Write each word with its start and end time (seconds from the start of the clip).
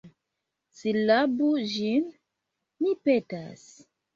Silabu 0.79 1.51
ĝin, 1.73 2.09
mi 2.83 2.99
petas. 3.07 3.67